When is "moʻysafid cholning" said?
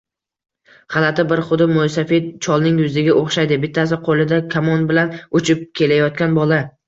1.73-2.79